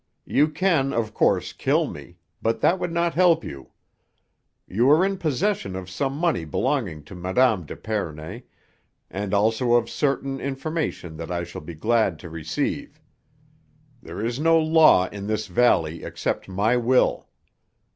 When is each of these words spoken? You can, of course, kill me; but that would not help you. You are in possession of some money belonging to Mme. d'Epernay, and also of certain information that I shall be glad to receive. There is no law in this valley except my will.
You 0.25 0.49
can, 0.49 0.93
of 0.93 1.13
course, 1.13 1.53
kill 1.53 1.85
me; 1.85 2.17
but 2.41 2.59
that 2.61 2.79
would 2.79 2.91
not 2.91 3.13
help 3.13 3.43
you. 3.43 3.69
You 4.67 4.89
are 4.89 5.05
in 5.05 5.19
possession 5.19 5.75
of 5.75 5.91
some 5.91 6.17
money 6.17 6.43
belonging 6.43 7.03
to 7.03 7.13
Mme. 7.13 7.67
d'Epernay, 7.67 8.41
and 9.11 9.31
also 9.31 9.73
of 9.73 9.91
certain 9.91 10.39
information 10.39 11.17
that 11.17 11.29
I 11.29 11.43
shall 11.43 11.61
be 11.61 11.75
glad 11.75 12.17
to 12.17 12.31
receive. 12.31 12.99
There 14.01 14.25
is 14.25 14.39
no 14.39 14.57
law 14.59 15.07
in 15.09 15.27
this 15.27 15.45
valley 15.45 16.03
except 16.03 16.49
my 16.49 16.77
will. 16.77 17.27